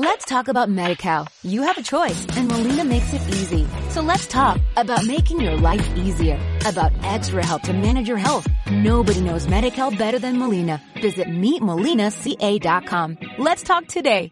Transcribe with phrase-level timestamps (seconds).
[0.00, 1.26] Let's talk about MediCal.
[1.42, 3.66] You have a choice and Molina makes it easy.
[3.88, 8.46] So let's talk about making your life easier, about extra help to manage your health.
[8.70, 10.80] Nobody knows MediCal better than Molina.
[11.02, 13.18] Visit meetmolinaca.com.
[13.38, 14.30] Let's talk today.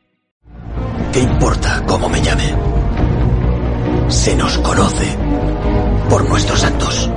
[1.13, 2.47] ¿Qué importa cómo me llame?
[4.09, 5.17] Se nos conoce
[6.09, 7.11] por nuestros actos.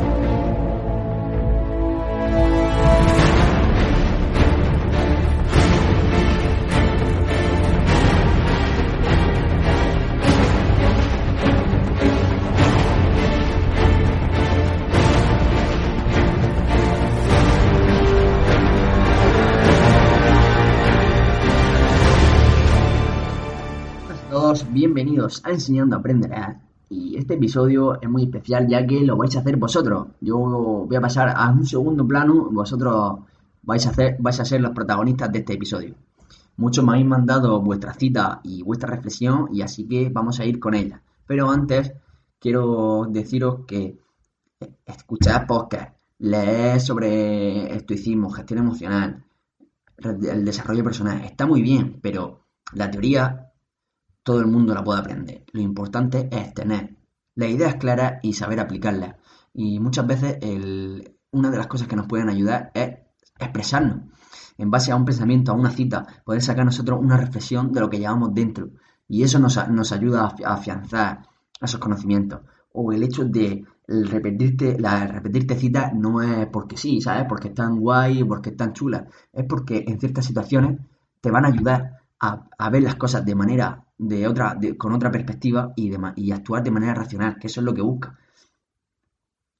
[24.99, 26.29] Bienvenidos a Enseñando a Aprender
[26.89, 30.09] Y este episodio es muy especial ya que lo vais a hacer vosotros.
[30.19, 33.19] Yo voy a pasar a un segundo plano, vosotros
[33.61, 35.95] vais a, hacer, vais a ser los protagonistas de este episodio.
[36.57, 40.59] Muchos me habéis mandado vuestra cita y vuestra reflexión y así que vamos a ir
[40.59, 41.01] con ella.
[41.25, 41.93] Pero antes
[42.37, 43.97] quiero deciros que
[44.85, 49.23] escuchad podcast, leer sobre estoicismo, gestión emocional,
[49.97, 52.41] el desarrollo personal, está muy bien, pero
[52.73, 53.48] la teoría
[54.29, 55.43] todo el mundo la puede aprender.
[55.53, 56.95] Lo importante es tener
[57.33, 59.15] las ideas claras y saber aplicarlas.
[59.55, 60.37] Y muchas veces
[61.31, 62.91] una de las cosas que nos pueden ayudar es
[63.39, 64.03] expresarnos.
[64.59, 67.89] En base a un pensamiento, a una cita, poder sacar nosotros una reflexión de lo
[67.89, 68.69] que llevamos dentro.
[69.07, 71.23] Y eso nos, ayuda a afianzar
[71.59, 72.41] esos conocimientos.
[72.71, 77.25] O el hecho de repetirte, la repetirte citas no es porque sí, ¿sabes?
[77.27, 79.05] Porque están guay, porque están chulas.
[79.33, 80.77] Es porque en ciertas situaciones
[81.19, 85.73] te van a ayudar a, ver las cosas de manera, de otra, con otra perspectiva
[85.75, 88.17] y, de, y actuar de manera racional, que eso es lo que busca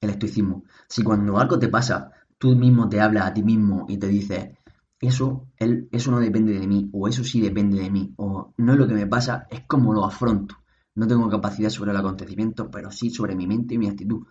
[0.00, 0.64] el estoicismo.
[0.88, 4.56] Si cuando algo te pasa, tú mismo te hablas a ti mismo y te dices,
[4.98, 8.72] eso, él, eso no depende de mí, o eso sí depende de mí, o no
[8.72, 10.56] es lo que me pasa, es como lo afronto.
[10.94, 14.26] No tengo capacidad sobre el acontecimiento, pero sí sobre mi mente y mi actitud.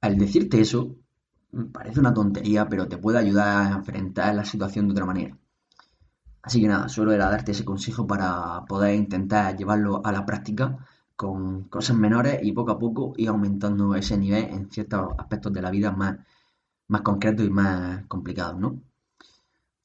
[0.00, 0.96] Al decirte eso,
[1.72, 5.38] parece una tontería, pero te puede ayudar a enfrentar la situación de otra manera.
[6.42, 10.78] Así que nada, solo era darte ese consejo para poder intentar llevarlo a la práctica
[11.16, 15.62] con cosas menores y poco a poco ir aumentando ese nivel en ciertos aspectos de
[15.62, 16.18] la vida más,
[16.86, 18.80] más concretos y más complicados, ¿no?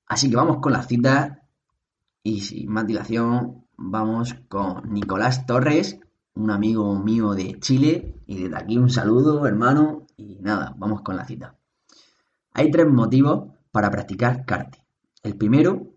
[0.06, 1.40] Así que vamos con las citas
[2.22, 6.00] y sin más dilación vamos con Nicolás Torres,
[6.36, 11.18] un amigo mío de Chile y desde aquí un saludo hermano y nada, vamos con
[11.18, 11.56] la cita.
[12.54, 14.86] Hay tres motivos para practicar karate.
[15.24, 15.94] El primero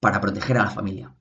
[0.00, 1.14] para proteger a la familia.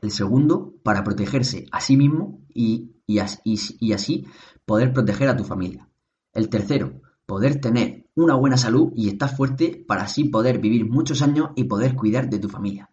[0.00, 4.26] El segundo, para protegerse a sí mismo y, y, así
[4.64, 5.88] poder proteger a tu familia.
[6.32, 11.22] El tercero, poder tener una buena salud y estar fuerte para así poder vivir muchos
[11.22, 12.90] años y poder cuidar de tu familia.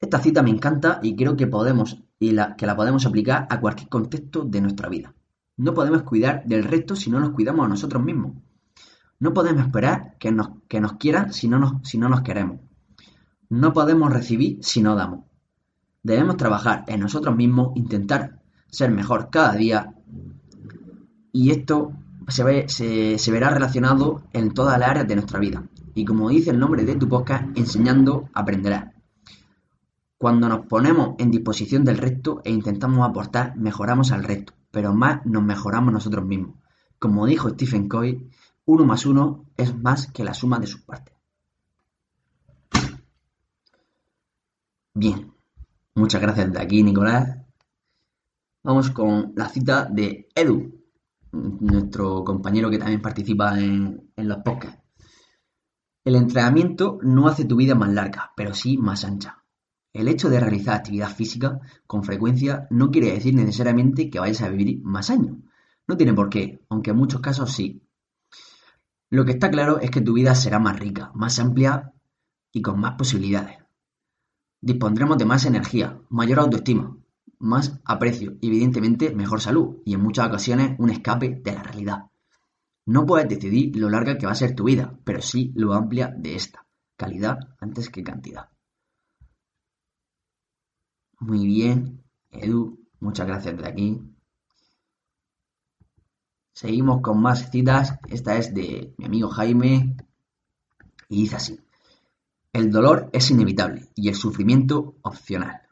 [0.00, 3.60] Esta cita me encanta y creo que podemos y la, que la podemos aplicar a
[3.60, 5.14] cualquier contexto de nuestra vida.
[5.56, 8.36] No podemos cuidar del resto si no nos cuidamos a nosotros mismos.
[9.20, 10.50] No podemos esperar que nos,
[10.98, 11.58] quieran si no
[12.08, 12.60] nos queremos.
[13.50, 15.24] No podemos recibir si no damos.
[16.02, 19.94] Debemos trabajar en nosotros mismos, intentar ser mejor cada día
[21.32, 21.92] y esto
[22.28, 25.64] se, verá relacionado en todas las áreas de nuestra vida.
[25.94, 28.94] Y como dice el nombre de tu podcast, enseñando aprenderás.
[30.16, 35.24] Cuando nos ponemos en disposición del resto e intentamos aportar, mejoramos al resto, pero más
[35.24, 36.56] nos mejoramos nosotros mismos.
[36.98, 38.28] Como dijo Stephen Covey,
[38.64, 41.14] uno más uno es más que la suma de sus partes.
[45.00, 45.32] Bien,
[45.94, 47.38] muchas gracias de aquí, Nicolás.
[48.64, 50.74] Vamos con la cita de Edu,
[51.30, 54.82] nuestro compañero que también participa en, los podcasts.
[56.04, 59.44] El entrenamiento no hace tu vida más larga, pero sí más ancha.
[59.92, 64.48] El hecho de realizar actividad física con frecuencia no quiere decir necesariamente que vayas a
[64.48, 65.36] vivir más años.
[65.86, 67.86] No tiene por qué, aunque en muchos casos sí.
[69.10, 71.92] Lo que está claro es que tu vida será más rica, más amplia
[72.52, 73.57] y con más posibilidades.
[74.60, 76.96] Dispondremos de más energía, mayor autoestima,
[77.38, 82.10] más aprecio y evidentemente mejor salud y en muchas ocasiones un escape de la realidad.
[82.86, 86.12] No puedes decidir lo larga que va a ser tu vida, pero sí lo amplia
[86.16, 86.66] de esta.
[86.96, 88.48] Calidad antes que cantidad.
[91.20, 94.00] Muy bien, Edu, muchas gracias de aquí.
[96.52, 97.98] Seguimos con más citas.
[98.08, 99.96] Esta es de mi amigo Jaime
[101.08, 101.60] y dice así.
[102.52, 105.62] El dolor es inevitable y el sufrimiento opcional.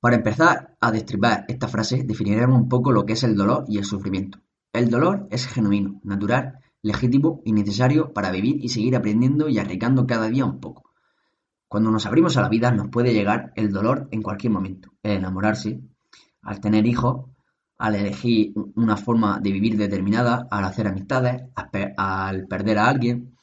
[0.00, 3.78] Para empezar a destripar esta frase, definiremos un poco lo que es el dolor y
[3.78, 4.38] el sufrimiento.
[4.72, 10.06] El dolor es genuino, natural, legítimo y necesario para vivir y seguir aprendiendo y arriesgando
[10.06, 10.90] cada día un poco.
[11.66, 14.92] Cuando nos abrimos a la vida nos puede llegar el dolor en cualquier momento.
[15.02, 15.80] El enamorarse,
[16.42, 17.30] al tener hijos,
[17.78, 21.42] al elegir una forma de vivir determinada, al hacer amistades,
[21.96, 23.35] al perder a alguien.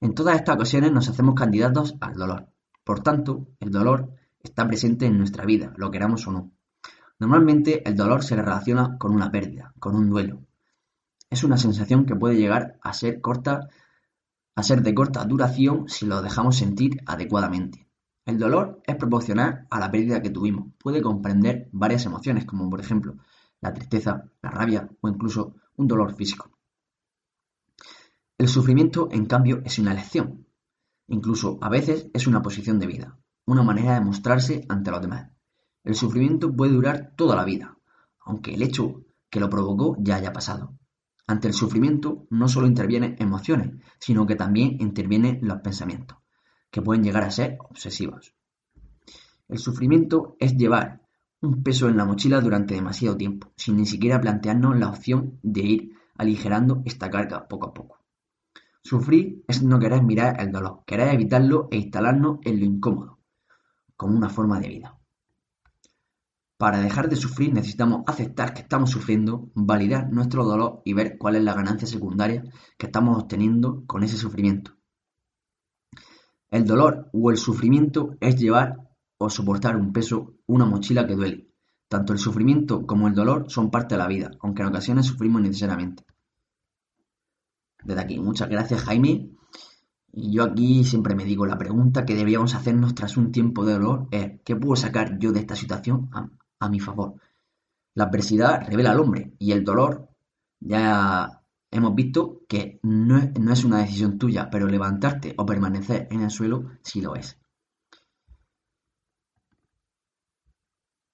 [0.00, 2.48] En todas estas ocasiones nos hacemos candidatos al dolor.
[2.84, 4.10] Por tanto, el dolor
[4.42, 6.52] está presente en nuestra vida, lo queramos o no.
[7.18, 10.42] Normalmente el dolor se relaciona con una pérdida, con un duelo.
[11.30, 13.68] Es una sensación que puede llegar a ser corta,
[14.54, 17.88] a ser de corta duración si lo dejamos sentir adecuadamente.
[18.26, 20.74] El dolor es proporcional a la pérdida que tuvimos.
[20.78, 23.16] Puede comprender varias emociones, como por ejemplo
[23.60, 26.50] la tristeza, la rabia o incluso un dolor físico.
[28.38, 30.46] El sufrimiento, en cambio, es una elección.
[31.08, 35.30] Incluso a veces es una posición de vida, una manera de mostrarse ante los demás.
[35.84, 37.78] El sufrimiento puede durar toda la vida,
[38.20, 40.76] aunque el hecho que lo provocó ya haya pasado.
[41.26, 46.18] Ante el sufrimiento no solo intervienen emociones, sino que también intervienen los pensamientos,
[46.70, 48.34] que pueden llegar a ser obsesivos.
[49.48, 51.00] El sufrimiento es llevar
[51.40, 55.62] un peso en la mochila durante demasiado tiempo, sin ni siquiera plantearnos la opción de
[55.62, 57.95] ir aligerando esta carga poco a poco.
[58.86, 63.18] Sufrir es no querer mirar el dolor, querer evitarlo e instalarnos en lo incómodo,
[63.96, 64.96] como una forma de vida.
[66.56, 71.34] Para dejar de sufrir necesitamos aceptar que estamos sufriendo, validar nuestro dolor y ver cuál
[71.34, 72.44] es la ganancia secundaria
[72.78, 74.76] que estamos obteniendo con ese sufrimiento.
[76.48, 81.50] El dolor o el sufrimiento es llevar o soportar un peso, una mochila que duele.
[81.88, 85.42] Tanto el sufrimiento como el dolor son parte de la vida, aunque en ocasiones sufrimos
[85.42, 86.04] necesariamente.
[87.86, 89.30] Desde aquí, muchas gracias Jaime.
[90.12, 93.74] Y yo aquí siempre me digo, la pregunta que debíamos hacernos tras un tiempo de
[93.74, 96.10] dolor es, ¿qué puedo sacar yo de esta situación
[96.58, 97.14] a mi favor.
[97.94, 100.08] La adversidad revela al hombre y el dolor
[100.60, 106.30] ya hemos visto que no es, una decisión tuya, pero levantarte o permanecer en el
[106.30, 107.38] suelo sí lo es.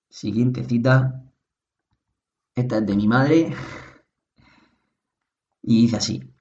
[0.09, 1.25] Siguiente cita.
[2.55, 3.55] Esta es de mi madre.
[5.63, 6.32] Y dice así.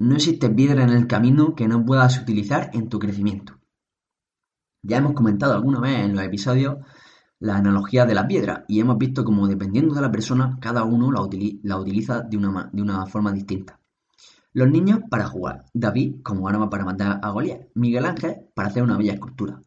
[0.00, 3.60] No existe piedra en el camino que no puedas utilizar en tu crecimiento.
[4.82, 6.78] Ya hemos comentado alguna vez en los episodios
[7.38, 11.12] la analogía de la piedra y hemos visto cómo dependiendo de la persona cada uno
[11.12, 13.78] la, utiliza de una, forma distinta.
[14.54, 18.82] Los niños para jugar, David como arma para matar a Goliat, Miguel Ángel para hacer
[18.82, 19.60] una bella escultura.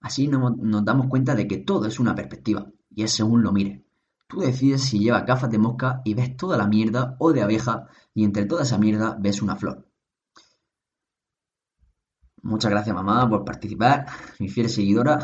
[0.00, 3.52] Así nos, nos damos cuenta de que todo es una perspectiva y es según lo
[3.52, 3.84] mire.
[4.30, 7.88] Tú decides si llevas gafas de mosca y ves toda la mierda o de abeja
[8.14, 9.90] y entre toda esa mierda ves una flor.
[12.42, 14.06] Muchas gracias mamá por participar,
[14.38, 15.18] mi fiel seguidora.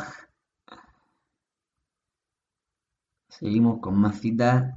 [3.28, 4.74] Seguimos con más citas.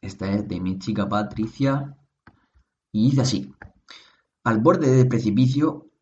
[0.00, 1.96] Esta es de mi chica Patricia.
[2.90, 3.54] Y dice así.
[4.42, 5.92] Al borde del precipicio,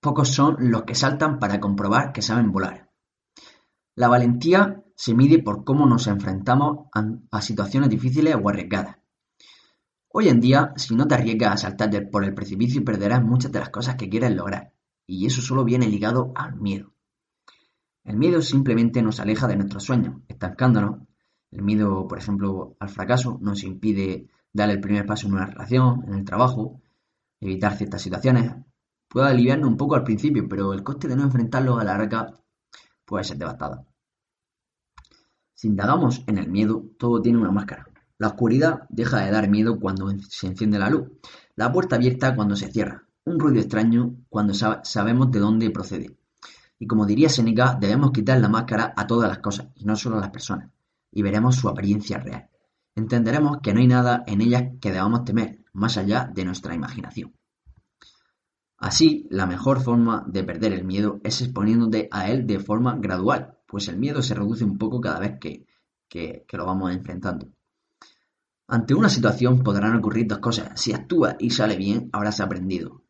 [0.00, 2.90] pocos son los que saltan para comprobar que saben volar.
[3.96, 6.86] La valentía se mide por cómo nos enfrentamos
[7.30, 8.96] a, situaciones difíciles o arriesgadas.
[10.08, 13.58] Hoy en día, si no te arriesgas a saltar por el precipicio, perderás muchas de
[13.58, 14.72] las cosas que quieres lograr.
[15.06, 16.92] Y eso solo viene ligado al miedo.
[18.04, 21.00] El miedo simplemente nos aleja de nuestros sueños, estancándonos.
[21.50, 26.04] El miedo, por ejemplo, al fracaso nos impide dar el primer paso en una relación,
[26.06, 26.80] en el trabajo,
[27.40, 28.52] evitar ciertas situaciones.
[29.08, 32.34] Puede aliviarnos un poco al principio, pero el coste de no enfrentarlo a la larga
[33.04, 33.93] puede ser devastador.
[35.64, 37.88] Si indagamos en el miedo, todo tiene una máscara.
[38.18, 41.08] La oscuridad deja de dar miedo cuando se enciende la luz.
[41.56, 43.08] La puerta abierta cuando se cierra.
[43.24, 46.18] Un ruido extraño cuando sabemos de dónde procede.
[46.78, 50.18] Y como diría Seneca, debemos quitar la máscara a todas las cosas, y no solo
[50.18, 50.70] a las personas,
[51.10, 52.50] y veremos su apariencia real.
[52.94, 57.32] Entenderemos que no hay nada en ellas que debamos temer, más allá de nuestra imaginación.
[58.76, 63.56] Así, la mejor forma de perder el miedo es exponiéndote a él de forma gradual,
[63.74, 65.66] pues el miedo se reduce un poco cada vez que,
[66.08, 67.48] que, lo vamos enfrentando.
[68.68, 70.80] Ante una situación podrán ocurrir dos cosas.
[70.80, 73.02] Si actúa y sale bien, habrás aprendido.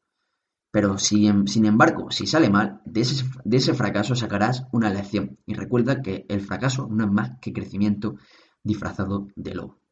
[0.70, 6.24] Pero sin embargo, si sale mal, de ese, fracaso sacarás una lección y recuerda que
[6.30, 8.16] el fracaso no es más que crecimiento
[8.62, 9.82] disfrazado de lobo.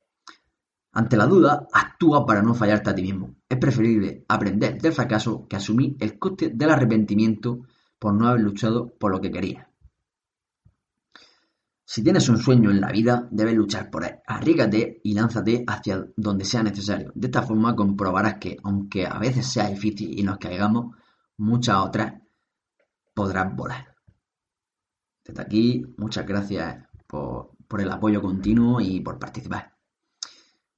[0.93, 3.37] Ante la duda, actúa para no fallarte a ti mismo.
[3.47, 7.67] Es preferible aprender del fracaso que asumir el coste del arrepentimiento
[7.99, 9.67] por no haber luchado por lo que querías.
[11.93, 14.15] Si tienes un sueño en la vida, debes luchar por él.
[14.27, 17.13] Arrígate y lánzate hacia donde sea necesario.
[17.15, 20.97] De esta forma comprobarás que, aunque a veces sea difícil y nos caigamos,
[21.37, 22.15] muchas otras
[23.13, 23.95] podrás volar.
[25.23, 29.77] Desde aquí, muchas gracias por, el apoyo continuo y por participar.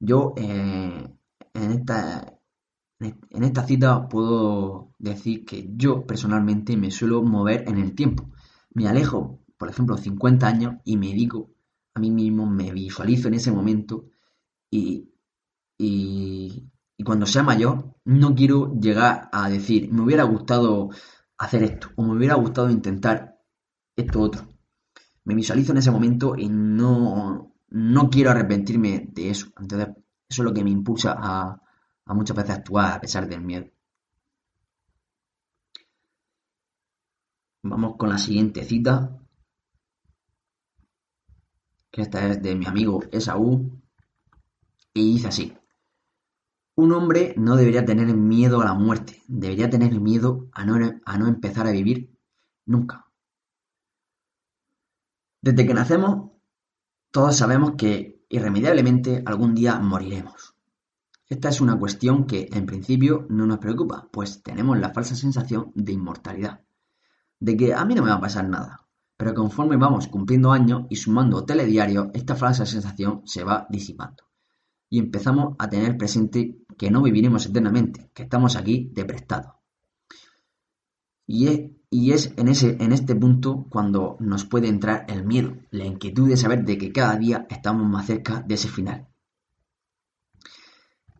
[0.01, 1.09] Yo, eh,
[1.55, 2.41] en, esta,
[2.99, 8.33] En esta cita puedo decir que yo personalmente me suelo mover en el tiempo.
[8.73, 11.51] Me alejo, por ejemplo, 50 años y me digo
[11.95, 14.11] a mí mismo, me visualizo en ese momento
[14.71, 15.13] y,
[15.79, 16.71] y,
[17.05, 20.91] cuando sea mayor no quiero llegar a decir, me hubiera gustado
[21.39, 23.39] hacer esto o me hubiera gustado intentar
[23.95, 24.49] esto otro.
[25.25, 29.49] Me visualizo en ese momento y no, no quiero arrepentirme de eso.
[29.59, 29.89] Entonces,
[30.29, 31.61] eso es lo que me impulsa a,
[32.07, 33.67] a muchas veces actuar a pesar del miedo.
[37.63, 39.24] Vamos con la siguiente cita,
[41.95, 43.71] que esta es de mi amigo Esaú,
[44.93, 45.57] y dice así.
[46.75, 50.75] Un hombre no debería tener miedo a la muerte, debería tener miedo a no,
[51.05, 52.11] a no empezar a vivir
[52.67, 53.07] nunca.
[55.41, 56.33] Desde que nacemos,
[57.13, 60.57] todos sabemos que irremediablemente algún día moriremos.
[61.29, 65.71] Esta es una cuestión que, en principio, no nos preocupa, pues tenemos la falsa sensación
[65.77, 66.65] de inmortalidad,
[67.39, 68.84] de que a mí no me va a pasar nada.
[69.17, 74.25] Pero conforme vamos cumpliendo años y sumando telediarios, esta falsa sensación se va disipando.
[74.91, 79.61] Y empezamos a tener presente que no viviremos eternamente, que estamos aquí de prestado.
[81.27, 85.57] Y es, y es en, ese, en este punto cuando nos puede entrar el miedo,
[85.71, 89.09] la inquietud de saber de que cada día estamos más cerca de ese final.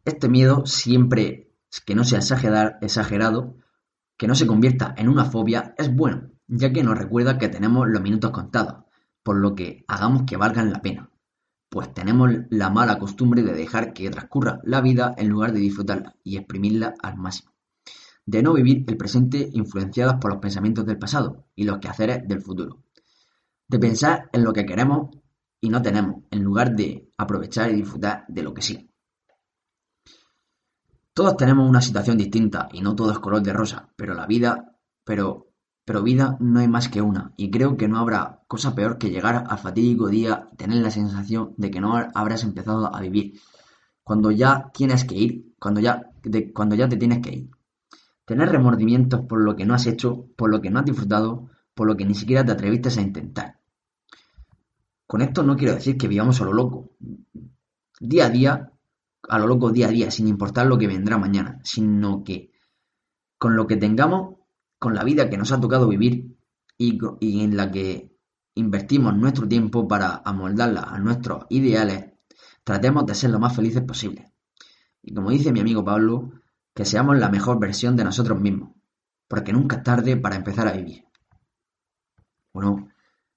[0.05, 1.53] Este miedo siempre
[1.87, 3.57] que no sea exagerado,
[4.17, 7.89] que no se convierta en una fobia, es bueno, ya que nos recuerda que tenemos
[7.89, 8.85] los minutos contados,
[9.23, 11.11] por lo que hagamos que valgan la pena,
[11.69, 16.15] pues tenemos la mala costumbre de dejar que transcurra la vida en lugar de disfrutarla
[16.23, 17.53] y exprimirla al máximo.
[18.27, 22.43] De no vivir el presente influenciados por los pensamientos del pasado y los quehaceres del
[22.43, 22.85] futuro.
[23.67, 25.11] De pensar en lo que queremos
[25.61, 28.91] y no tenemos, en lugar de aprovechar y disfrutar de lo que sí.
[31.15, 34.77] Todos tenemos una situación distinta y no todo es color de rosa, pero la vida,
[35.05, 35.54] pero,
[35.85, 39.11] pero vida no hay más que una, y creo que no habrá cosa peor que
[39.11, 43.41] llegar al fatídico día y tener la sensación de que no habrás empezado a vivir,
[44.03, 46.11] cuando ya tienes que ir, cuando ya,
[46.55, 47.51] cuando ya te tienes que ir.
[48.25, 51.87] Tener remordimientos por lo que no has hecho, por lo que no has disfrutado, por
[51.87, 53.59] lo que ni siquiera te atreviste a intentar.
[55.07, 56.91] Con esto no quiero decir que vivamos a lo loco.
[58.01, 58.71] Día a día
[59.29, 62.51] a lo loco día a día, sin importar lo que vendrá mañana, sino que
[63.39, 64.37] con lo que tengamos,
[64.85, 66.37] con la vida que nos ha tocado vivir
[66.79, 66.99] y,
[67.43, 68.13] en la que
[68.55, 72.13] invertimos nuestro tiempo para amoldarla a nuestros ideales,
[72.63, 74.33] tratemos de ser lo más felices posible.
[75.03, 76.33] Y como dice mi amigo Pablo,
[76.75, 78.71] que seamos la mejor versión de nosotros mismos,
[79.27, 81.05] porque nunca es tarde para empezar a vivir.
[82.53, 82.89] Bueno,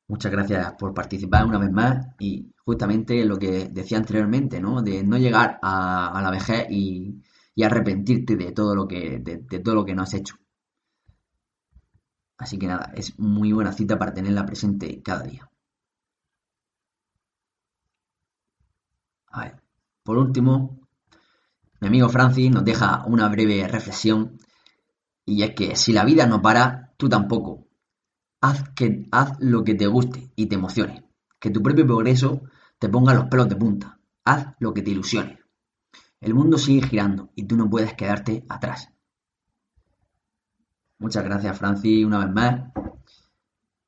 [0.09, 4.81] Muchas gracias por participar una vez más y justamente lo que decía anteriormente, ¿no?
[4.81, 7.21] De no llegar a, la vejez y,
[7.61, 10.35] arrepentirte de todo lo que de, todo lo que no has hecho.
[12.37, 15.49] Así que nada, es muy buena cita para tenerla presente cada día.
[19.29, 19.61] A ver,
[20.03, 20.79] por último,
[21.79, 24.37] mi amigo Francis nos deja una breve reflexión
[25.25, 27.67] y es que si la vida no para, tú tampoco.
[28.39, 31.09] Haz, que, haz lo que te guste y te emocione.
[31.39, 32.43] Que tu propio progreso
[32.79, 33.99] te ponga los pelos de punta.
[34.23, 35.39] Haz lo que te ilusione.
[36.19, 38.89] El mundo sigue girando y tú no puedes quedarte atrás.
[40.99, 42.71] Muchas gracias, Francis, una vez más.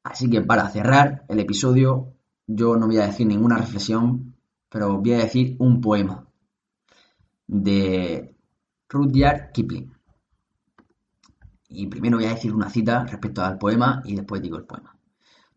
[0.04, 2.14] Así que para cerrar el episodio,
[2.46, 4.36] yo no voy a decir ninguna reflexión,
[4.70, 6.28] pero voy a decir un poema
[7.48, 8.36] de
[8.88, 9.92] Rudyard Kipling.
[11.70, 14.96] Y primero voy a decir una cita respecto al poema y después digo el poema.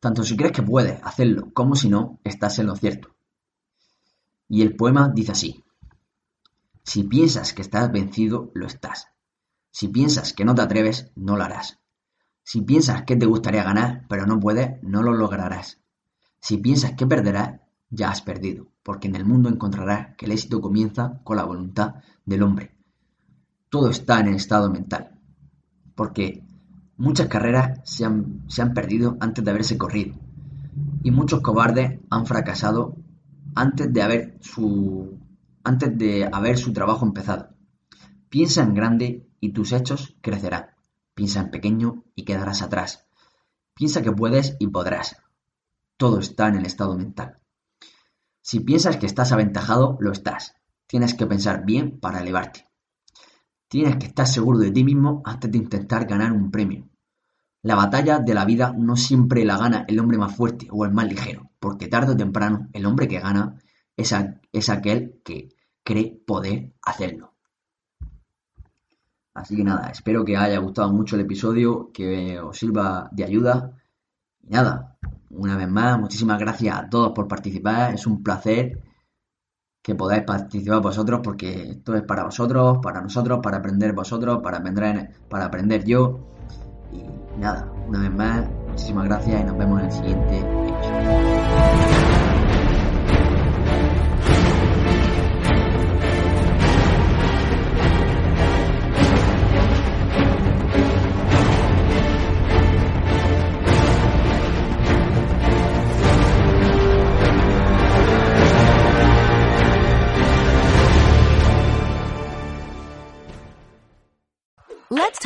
[0.00, 3.14] Tanto si crees que puedes hacerlo como si no, estás en lo cierto.
[4.49, 5.64] Y el poema dice así.
[6.82, 9.12] Si piensas que estás vencido, lo estás.
[9.72, 11.80] Si piensas que no te atreves, no lo harás.
[12.44, 15.80] Si piensas que te gustaría ganar, pero no puedes, no lo lograrás.
[16.40, 17.60] Si piensas que perderás,
[17.90, 21.96] ya has perdido, porque en el mundo encontrarás que el éxito comienza con la voluntad
[22.24, 22.76] del hombre.
[23.68, 25.18] Todo está en el estado mental
[25.94, 26.42] porque
[26.96, 30.14] muchas carreras se han, se han perdido antes de haberse corrido
[31.02, 32.96] y muchos cobardes han fracasado
[33.54, 35.18] antes de haber su
[35.64, 37.50] antes de haber su trabajo empezado.
[38.28, 40.70] Piensa en grande y tus hechos crecerán.
[41.14, 43.06] Piensa en pequeño y quedarás atrás.
[43.75, 45.16] Piensa que puedes y podrás.
[45.96, 47.38] Todo está en el estado mental.
[48.40, 50.54] Si piensas que estás aventajado, lo estás.
[50.87, 52.68] Tienes que pensar bien para elevarte.
[53.66, 56.88] Tienes que estar seguro de ti mismo antes de intentar ganar un premio.
[57.62, 60.92] La batalla de la vida no siempre la gana el hombre más fuerte o el
[60.92, 63.58] más ligero, porque tarde o temprano el hombre que gana
[63.96, 65.49] es, aquel que
[65.82, 67.31] cree poder hacerlo.
[69.34, 73.72] Así que nada, espero que haya gustado mucho el episodio, que os sirva de ayuda.
[74.42, 74.98] Y nada,
[75.30, 77.94] una vez más, muchísimas gracias a todos por participar.
[77.94, 78.82] Es un placer
[79.82, 84.58] que podáis participar vosotros porque esto es para vosotros, para nosotros, para aprender vosotros, para
[84.58, 86.20] aprender, para aprender yo.
[86.92, 92.12] Y nada, una vez más, muchísimas gracias y nos vemos en el siguiente episodio.